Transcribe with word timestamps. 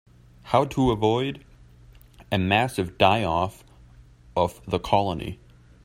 How 0.45 0.65
to 0.65 0.89
avoid 0.89 1.45
a 2.31 2.39
massive 2.39 2.97
die-off 2.97 3.63
of 4.35 4.59
the 4.67 4.79
colony. 4.79 5.39